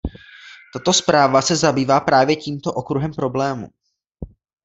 [0.73, 3.67] Tato zpráva se zabývá právě tímto okruhem problémů.